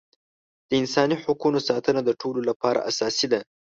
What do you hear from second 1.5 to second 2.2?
ساتنه د